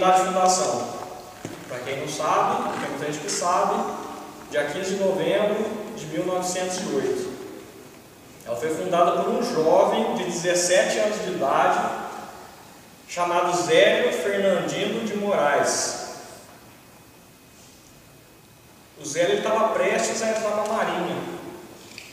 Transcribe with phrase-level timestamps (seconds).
[0.00, 0.88] Data de fundação.
[1.68, 3.74] Para quem não sabe, tem muita gente que sabe,
[4.50, 5.62] dia 15 de novembro
[5.94, 7.30] de 1908.
[8.46, 11.80] Ela foi fundada por um jovem de 17 anos de idade,
[13.06, 16.00] chamado Zélio Fernandino de Moraes.
[18.98, 21.16] O Zélio estava prestes a entrar na Marinha.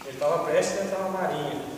[0.05, 1.76] Ele estava prestes a entrar na Marinha.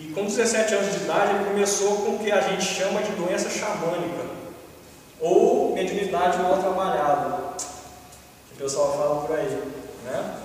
[0.00, 3.12] E com 17 anos de idade, ele começou com o que a gente chama de
[3.12, 4.24] doença xamânica,
[5.20, 7.54] ou mediunidade mal trabalhada,
[8.48, 9.62] que o pessoal fala por aí.
[10.06, 10.36] Né?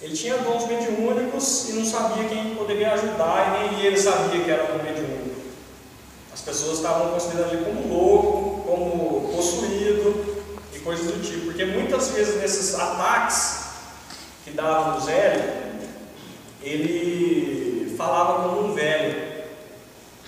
[0.00, 4.50] Ele tinha dons mediúnicos e não sabia quem poderia ajudar, e nem ele sabia que
[4.50, 5.34] era um mediúnico.
[6.32, 10.42] As pessoas estavam considerando ele como louco, como possuído
[10.74, 11.44] e coisas do tipo.
[11.46, 13.64] Porque muitas vezes nesses ataques
[14.44, 15.64] que davam no Zélio,
[16.62, 17.13] ele
[18.04, 19.44] falava como um velho,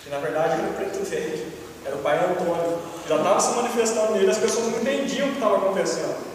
[0.02, 1.46] que na verdade era o preto velho,
[1.84, 2.78] era o pai Antônio.
[3.06, 6.26] Já estava se manifestando nele, as pessoas não entendiam o que estava acontecendo.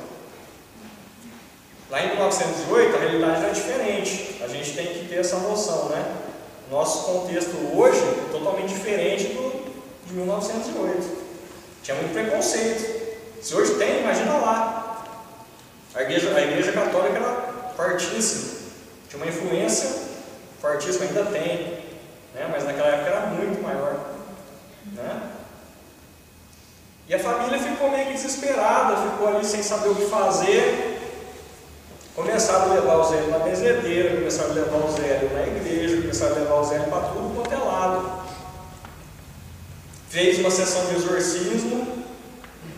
[1.90, 4.42] Lá em 1908 a realidade era diferente.
[4.44, 6.16] A gente tem que ter essa noção, né?
[6.70, 9.62] Nosso contexto hoje é totalmente diferente do
[10.08, 11.18] de 1908.
[11.84, 13.02] Tinha muito preconceito.
[13.42, 15.06] Se hoje tem, imagina lá.
[15.94, 18.62] A igreja, a igreja católica era fortíssima.
[19.10, 20.11] Tinha uma influência
[20.62, 21.82] fortíssima, ainda tem.
[22.34, 22.48] Né?
[22.50, 23.96] Mas naquela época era muito maior.
[24.94, 25.32] Né?
[27.10, 31.00] E a família ficou meio que desesperada, ficou ali sem saber o que fazer.
[32.16, 36.36] Começaram a levar o Zélio na benzedeira, começaram a levar o Zélio na igreja, começaram
[36.36, 38.22] a levar o Zélio para tudo quanto é lado.
[40.10, 42.06] Fez uma sessão de exorcismo,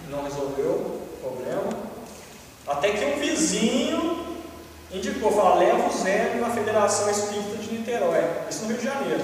[0.10, 1.84] não resolveu o problema.
[2.68, 4.13] Até que um vizinho
[4.94, 9.24] indicou, falou, leva o Zélio na Federação Espírita de Niterói, isso no Rio de Janeiro.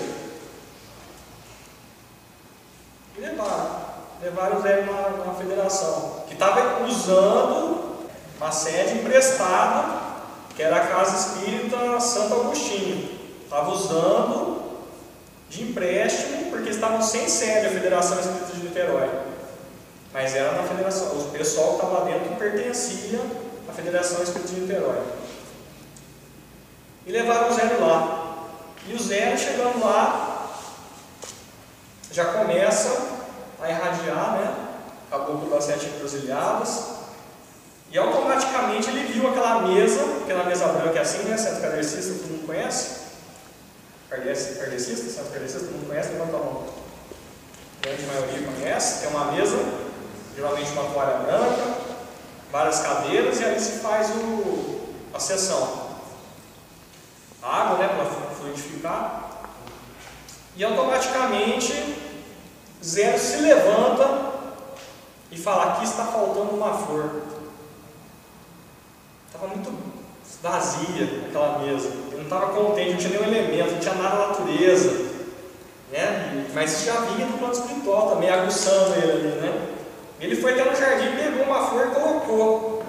[3.15, 3.69] E levaram,
[4.21, 8.07] levaram o Zélio na, na federação, que estava usando
[8.37, 9.99] uma sede emprestada,
[10.55, 13.19] que era a Casa Espírita Santo Agostinho.
[13.43, 14.59] Estava usando
[15.49, 19.09] de empréstimo, porque estavam sem sede a Federação Espírita de Niterói.
[20.13, 23.19] Mas era na Federação, o pessoal que estava lá dentro pertencia
[23.67, 25.18] à Federação Espírita de Niterói.
[27.09, 28.45] E levaram o Zélio lá.
[28.87, 30.47] E o Zélio chegando lá,
[32.11, 33.17] já começa
[33.59, 34.55] a irradiar, né?
[35.09, 36.83] Caboclo das Sete Encruzilhadas.
[37.91, 41.35] E automaticamente ele viu aquela mesa, aquela mesa branca é assim, né?
[41.35, 42.99] Centro Kardecista, todo mundo conhece?
[44.07, 46.09] Kardecista, Centro Kardecista, todo mundo conhece?
[46.09, 46.63] Levanta a mão.
[47.81, 49.01] A grande maioria conhece.
[49.01, 49.57] Tem uma mesa,
[50.35, 51.75] geralmente uma toalha branca,
[52.51, 55.78] várias cadeiras e ali se faz o, a sessão.
[57.41, 57.87] Água, né?
[57.87, 58.05] Para
[58.35, 59.29] fluidificar.
[60.55, 61.73] E automaticamente
[62.83, 64.31] Zero se levanta
[65.31, 67.21] e fala: Aqui está faltando uma flor.
[69.27, 69.71] Estava muito
[70.41, 71.89] vazia aquela mesa.
[71.89, 75.09] Ele não estava contente, não tinha nenhum elemento, não tinha nada na natureza.
[75.91, 76.47] Né?
[76.53, 79.27] Mas isso já vinha do plano espiritual também, aguçando ele ali.
[79.39, 79.67] Né?
[80.19, 82.83] Ele foi até no jardim, pegou uma flor e colocou.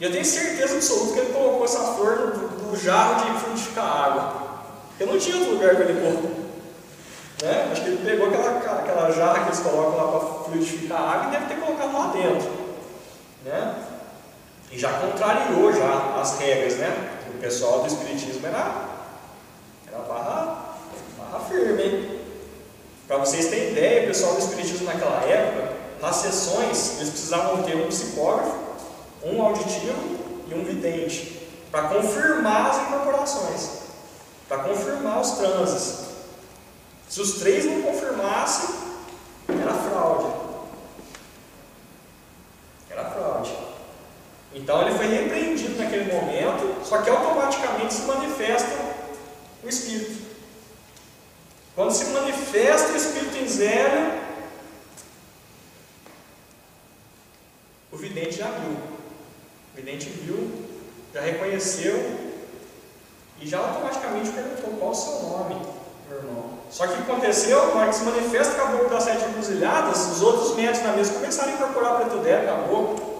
[0.00, 4.44] E eu tenho certeza absoluta que ele colocou essa flor no jarro de frutificar água.
[4.88, 6.30] Porque não tinha outro lugar para ele pôr.
[7.42, 7.68] Né?
[7.70, 11.28] Acho que ele pegou aquela, aquela jarra que eles colocam lá para fluidificar a água
[11.28, 12.50] e deve ter colocado lá dentro.
[13.44, 13.74] Né?
[14.70, 17.18] E já contrariou já as regras, né?
[17.34, 18.88] O pessoal do Espiritismo era,
[19.86, 20.74] era barra,
[21.18, 22.20] barra firme?
[23.06, 27.76] Para vocês terem ideia, o pessoal do Espiritismo naquela época, nas sessões, eles precisavam ter
[27.76, 28.58] um psicógrafo,
[29.22, 30.18] um auditivo
[30.50, 31.43] e um vidente,
[31.74, 33.68] para confirmar as incorporações,
[34.48, 36.04] para confirmar os transes.
[37.08, 38.72] Se os três não confirmassem,
[39.48, 40.32] era fraude.
[42.88, 43.58] Era fraude.
[44.54, 48.78] Então ele foi repreendido naquele momento, só que automaticamente se manifesta
[49.64, 50.30] o Espírito.
[51.74, 54.20] Quando se manifesta o Espírito em zero,
[57.90, 58.76] o vidente já viu.
[59.72, 60.73] O vidente viu,
[61.14, 62.18] já reconheceu
[63.40, 65.64] e já automaticamente perguntou qual o seu nome,
[66.08, 66.58] meu irmão.
[66.68, 70.08] Só que o que aconteceu, na hora que se manifesta o caboclo das sete encruzilhadas,
[70.08, 73.14] os outros médicos na mesa começaram a incorporar preto dela, caboclo.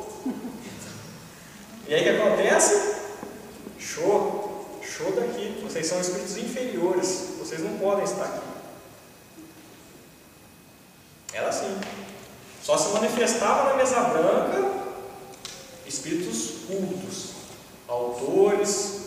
[1.87, 2.97] E aí o que acontece?
[3.79, 5.61] Show, show daqui.
[5.63, 8.41] Vocês são espíritos inferiores, vocês não podem estar aqui.
[11.33, 11.79] Era assim.
[12.61, 14.85] Só se manifestava na mesa branca
[15.87, 17.44] espíritos cultos,
[18.15, 19.03] autores,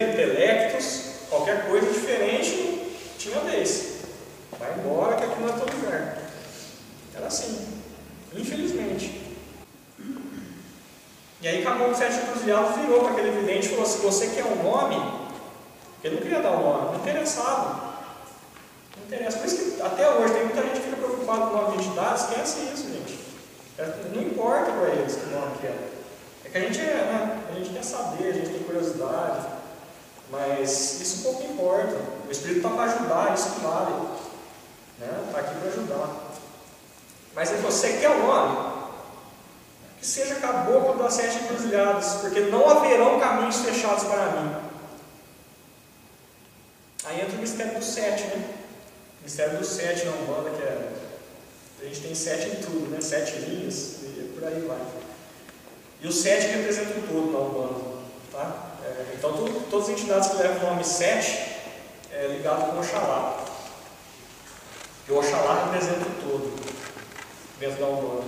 [0.00, 3.94] intelectos, qualquer coisa diferente tinha uma vez.
[4.58, 6.18] Vai embora que aqui não é teu lugar.
[7.14, 7.66] Era assim,
[8.34, 9.22] infelizmente.
[11.40, 14.44] E aí acabou o Sete cruzilhados, virou para aquele vidente e falou assim, você quer
[14.44, 14.96] um nome?
[16.02, 17.94] Ele não queria dar o um nome, não interessava.
[18.96, 19.38] Não interessa.
[19.38, 21.84] Por isso que até hoje tem muita gente que fica preocupada com o nome de
[21.84, 23.18] entidades, esquece isso, é assim gente.
[23.76, 25.93] É, não importa para é eles que nome que é.
[26.54, 27.44] É que a gente é, né?
[27.50, 29.44] A gente quer saber, a gente tem curiosidade.
[30.30, 31.96] Mas isso pouco importa.
[32.28, 33.92] O Espírito está para ajudar, isso vale.
[35.00, 35.24] Né?
[35.26, 36.08] Está aqui para ajudar.
[37.34, 38.72] Mas se você quer o nome,
[39.98, 44.54] que seja caboclo das sete encruzilhadas, porque não haverão caminhos fechados para mim.
[47.04, 48.54] Aí entra o mistério do sete, né?
[49.20, 50.92] O mistério do sete na Umbanda, que é.
[51.82, 53.00] A gente tem sete em tudo, né?
[53.00, 54.78] Sete linhas, e por aí vai.
[56.04, 57.80] E o sete representa o todo na Umbanda.
[58.30, 58.52] Tá?
[58.84, 61.30] É, então, tudo, todas as entidades que levam o nome sete
[62.12, 63.42] é ligado com Oxalá.
[65.08, 66.60] E o Oxalá representa o todo
[67.58, 68.24] dentro da Umbanda.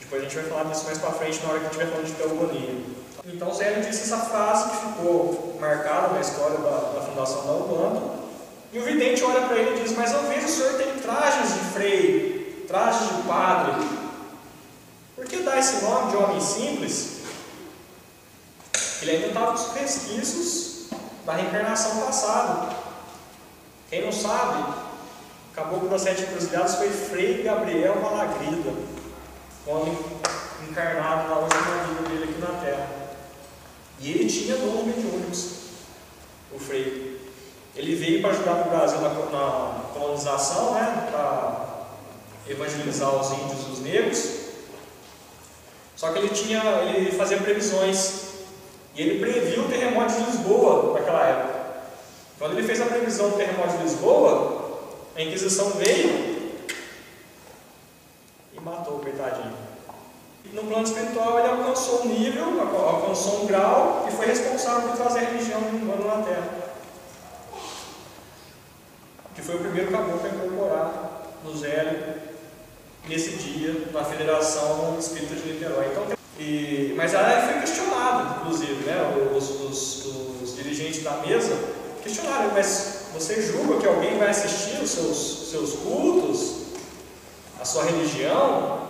[0.00, 1.92] Depois a gente vai falar disso mais para frente na hora que a gente estiver
[1.92, 2.84] falando de teogonia.
[3.26, 8.00] Então Zélio disse essa frase que ficou marcada na história da, da fundação da Umbanda.
[8.72, 11.52] E o vidente olha para ele e diz: Mas eu vejo o senhor tem trajes
[11.52, 13.97] de freio, trajes de padre.
[15.48, 17.20] Dá esse nome de homem simples?
[19.00, 20.88] Ele ainda estava com os resquícios
[21.24, 22.76] da reencarnação passada.
[23.88, 24.62] Quem não sabe,
[25.50, 28.72] o caboclo das sete encruzilhadas foi Frei Gabriel Malagrida
[29.66, 29.98] homem
[30.68, 32.88] encarnado na última vida dele aqui na Terra.
[34.00, 35.50] E ele tinha dons mediúnicos,
[36.52, 37.20] o Frei.
[37.74, 41.86] Ele veio para ajudar o Brasil na, na colonização, né, para
[42.48, 44.37] evangelizar os índios e os negros.
[45.98, 46.62] Só que ele tinha,
[46.94, 48.28] ele fazia previsões.
[48.94, 51.58] E ele previu o terremoto de Lisboa naquela época.
[52.38, 54.78] Quando ele fez a previsão do terremoto de Lisboa,
[55.16, 56.52] a Inquisição veio
[58.52, 59.56] e matou o coitadinho.
[60.52, 65.18] No plano espiritual, ele alcançou um nível, alcançou um grau e foi responsável por trazer
[65.18, 66.48] a religião humana na Terra.
[69.34, 72.27] Que foi o primeiro caboclo a incorporar no Zélio
[73.06, 75.88] nesse dia na Federação Espírita de Niterói.
[75.92, 76.06] Então,
[76.38, 78.96] e, mas aí foi questionado, inclusive, né,
[79.36, 80.06] os, os,
[80.42, 81.56] os dirigentes da mesa
[82.02, 86.68] questionaram, mas você julga que alguém vai assistir os seus, seus cultos?
[87.60, 88.88] a sua religião,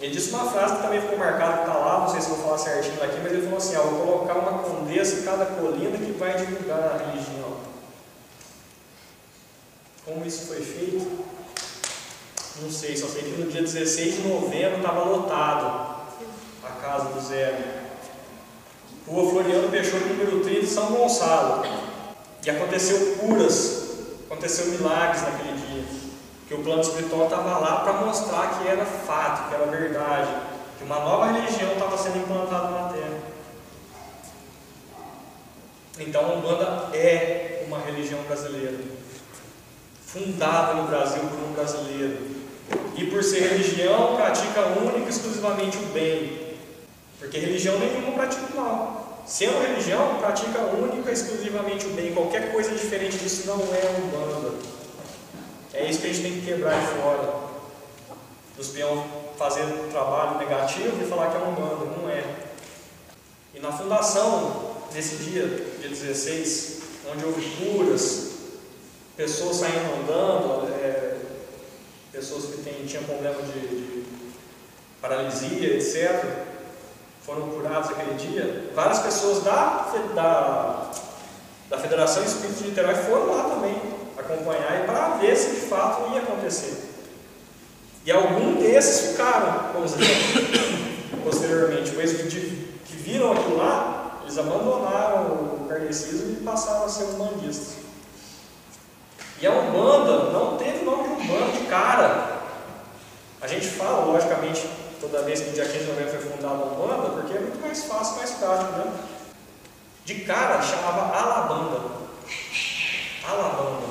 [0.00, 2.38] ele disse uma frase que também ficou marcada, que está lá, não sei se vou
[2.38, 5.96] falar certinho aqui, mas ele falou assim: ah, vou colocar uma condessa em cada colina
[5.96, 7.56] que vai divulgar a religião.
[10.04, 11.24] Como isso foi feito?
[12.62, 16.00] Não sei, só sei que no dia 16 de novembro estava lotado
[16.62, 17.84] a casa do Zé.
[19.06, 21.64] Rua Floriano Peixoto, número 30, São Gonçalo.
[22.44, 23.88] E aconteceu curas,
[24.26, 25.84] aconteceu milagres naquele dia
[26.50, 30.30] que o plano espiritual estava lá para mostrar que era fato, que era verdade,
[30.76, 33.18] que uma nova religião estava sendo implantada na Terra.
[35.96, 38.78] Então a Umbanda é uma religião brasileira,
[40.04, 42.29] fundada no Brasil por um brasileiro,
[43.00, 46.56] e por ser religião pratica única e exclusivamente o bem,
[47.18, 49.22] porque religião nenhuma pratica o mal.
[49.26, 52.12] Sendo religião, pratica única e exclusivamente o bem.
[52.12, 54.54] Qualquer coisa diferente disso não é Umbanda.
[55.72, 57.34] É isso que a gente tem que quebrar de fora.
[58.58, 59.04] Os peões
[59.38, 62.24] fazendo um trabalho negativo e falar que é um humano, não é.
[63.54, 65.46] E na fundação, nesse dia,
[65.80, 66.80] dia 16,
[67.10, 68.30] onde houve curas,
[69.16, 70.39] pessoas saindo andando,
[72.20, 74.04] pessoas que tinham problema de, de
[75.00, 76.22] paralisia, etc.,
[77.24, 78.70] foram curadas aquele dia.
[78.74, 80.90] Várias pessoas da, da,
[81.70, 83.74] da Federação Espírita de Niterói foram lá também
[84.18, 86.90] acompanhar e para ver se de fato ia acontecer.
[88.04, 89.72] E algum desses ficaram
[91.24, 97.89] posteriormente, pois que, viram aquilo lá, eles abandonaram o kardecismo e passaram a ser umbandistas.
[99.40, 102.40] E a Umbanda não teve nome de Umbanda de cara.
[103.40, 104.68] A gente fala, logicamente,
[105.00, 107.58] toda vez que o dia 15 de novembro foi fundada a Umbanda, porque é muito
[107.58, 108.92] mais fácil, mais prático, né?
[110.04, 111.80] De cara chamava Alabanda.
[113.26, 113.86] Alabanda.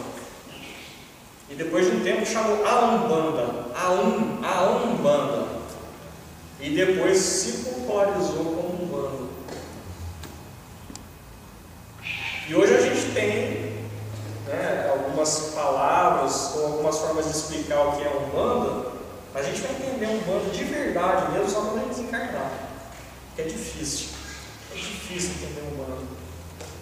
[1.49, 5.47] E depois de um tempo chamou a Umbanda, a, um, a Umbanda.
[6.59, 9.29] E depois se popularizou como Umbanda.
[12.47, 13.69] E hoje a gente tem
[14.49, 17.33] né, algumas palavras ou algumas formas de
[17.69, 18.91] explicar o que é Umbanda,
[19.35, 22.51] a gente vai entender Umbanda de verdade mesmo só quando a gente desencarnar.
[23.37, 24.07] É difícil.
[24.71, 26.01] É difícil entender Umbanda.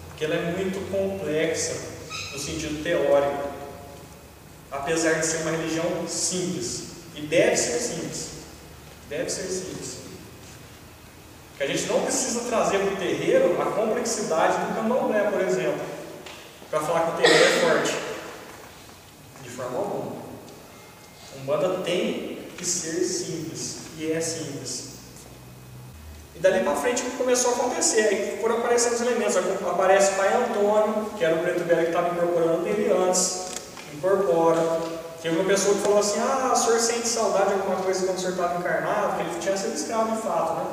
[0.08, 1.74] Porque ela é muito complexa
[2.32, 3.48] no sentido teórico
[4.70, 6.88] apesar de ser uma religião simples.
[7.14, 8.30] E deve ser simples.
[9.08, 9.98] Deve ser simples.
[11.56, 15.80] Que a gente não precisa trazer para o terreiro a complexidade do candomblé, por exemplo,
[16.70, 17.96] para falar que o terreiro é forte.
[19.42, 20.17] De forma alguma.
[21.36, 24.88] Umbanda tem que ser simples, e é simples.
[26.34, 29.36] E dali para frente começou a acontecer, aí foram aparecendo os elementos.
[29.36, 33.48] Aparece o pai Antônio, que era o preto velho que estava incorporando ele antes,
[33.92, 34.80] incorpora.
[35.20, 38.18] Teve uma pessoa que falou assim: Ah, o senhor sente saudade de alguma coisa quando
[38.18, 40.66] o senhor estava encarnado, porque ele tinha sido escravo de fato, né?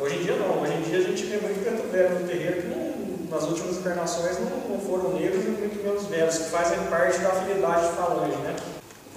[0.00, 2.62] Hoje em dia não, hoje em dia a gente vê muito preto velho no terreiro
[2.62, 6.78] que não, nas últimas encarnações não, não foram negros e muito menos velhos, que fazem
[6.84, 8.56] parte da afinidade de falange, né?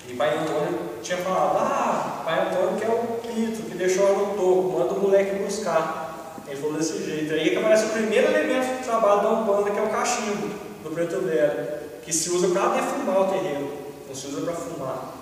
[0.09, 4.17] E pai Antônio tinha falado, ah, pai Antônio que é o Pito, que deixou ela
[4.17, 6.33] no toco, manda o moleque buscar.
[6.47, 7.31] Ele falou desse jeito.
[7.31, 10.47] Aí que aparece o primeiro elemento do trabalho da Umbanda, que é o cachimbo
[10.83, 13.71] do preto velho, que se usa para defumar o terreno,
[14.07, 15.13] não se usa para fumar.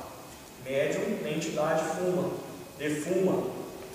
[0.65, 2.29] Médium, entidade, fuma,
[2.79, 3.43] defuma.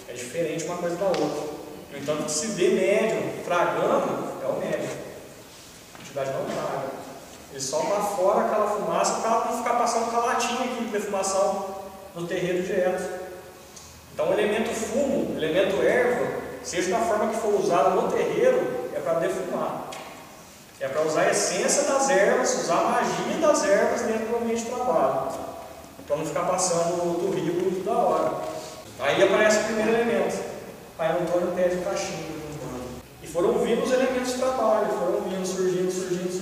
[0.09, 1.53] É diferente uma coisa da outra.
[1.91, 4.91] No entanto, se vê médium tragando, é o médium.
[5.97, 6.92] A entidade não traga.
[7.53, 11.67] Ele solta fora aquela fumaça para não ficar passando com a latinha aqui de defumação
[12.15, 13.21] no terreiro direto.
[14.15, 19.01] Então o elemento fumo, elemento erva, seja da forma que for usado no terreiro, é
[19.01, 19.91] para defumar.
[20.81, 24.65] É para usar a essência das ervas, usar a magia das ervas dentro do ambiente
[24.65, 25.29] de trabalho.
[26.07, 28.33] Para não ficar passando do rio da hora.
[28.99, 30.43] Aí aparece o primeiro elemento.
[30.97, 32.43] Pai Antônio pede o cachimbo.
[33.23, 36.42] E foram vindo os elementos de trabalho, foram vindo, surgindo, surgindo, surgindo.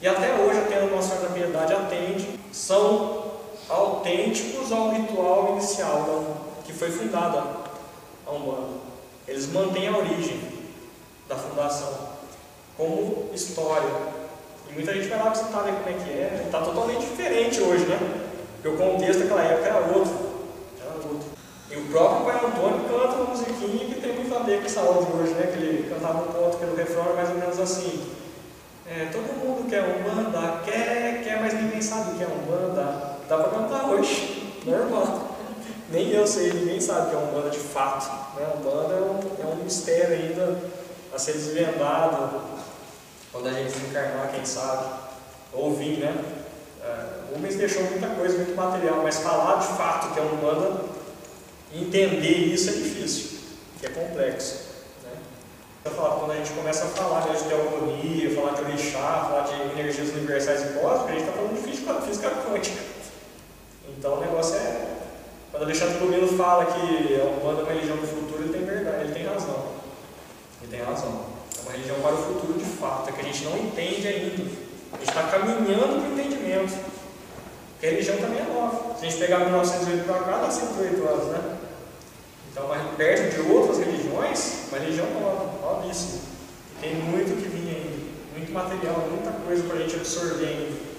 [0.00, 3.24] E até hoje, até a Nossa Senhora da Piedade atende, são
[3.68, 7.42] autênticos ao ritual inicial que foi fundada
[8.26, 8.76] a Umbanda.
[9.26, 10.40] Eles mantêm a origem
[11.28, 12.16] da fundação
[12.76, 13.90] como história.
[14.68, 16.42] E muita gente vai lá visitar ver como é que é.
[16.46, 17.98] Está totalmente diferente hoje, né?
[18.62, 20.14] Porque o contexto daquela época era outro.
[20.80, 21.28] Era outro.
[21.70, 24.80] E o próprio Pai Antônio canta uma musiquinha que tem muito a ver com essa
[24.82, 25.50] de hoje, né?
[25.52, 28.25] Que ele cantava um ponto pelo refrão, mais ou menos assim.
[28.88, 33.16] É, todo mundo quer Umbanda, quer, quer, mas ninguém sabe o que é Umbanda.
[33.28, 35.36] Dá para cantar hoje, normal.
[35.90, 38.08] Nem eu sei, ninguém sabe o que é Umbanda de fato.
[38.36, 38.46] Né?
[38.56, 40.62] Umbanda é um, é um mistério ainda
[41.12, 42.40] a ser desvendado
[43.32, 45.06] quando a gente encarnar, quem sabe.
[45.52, 46.14] Ouvir, né?
[46.84, 50.84] É, o Rubens deixou muita coisa, muito material, mas falar de fato que é Umbanda,
[51.74, 53.38] entender isso é difícil,
[53.80, 54.65] que é complexo
[55.90, 59.78] falar, quando a gente começa a falar né, de teogonia, falar de orixá, falar de
[59.78, 62.82] energias universais e cósmicas, a gente está falando de física, física quântica.
[63.98, 64.96] Então o negócio é.
[65.50, 69.04] Quando Alexandre Lumino fala que a Umbanda é uma religião do futuro, ele tem verdade,
[69.04, 69.64] ele tem razão.
[70.62, 71.20] Ele tem razão.
[71.56, 74.42] É uma religião para o futuro de fato, é que a gente não entende ainda.
[74.92, 76.78] A gente está caminhando para o entendimento.
[77.72, 78.98] Porque a religião também é nova.
[78.98, 81.55] Se a gente pegar 1908 para cá, dá 108 anos, né?
[82.56, 86.20] Então, perto de outras religiões, uma religião nova, novíssima.
[86.80, 87.96] Tem muito que vir ainda,
[88.34, 90.95] muito material, muita coisa para a gente absorver ainda.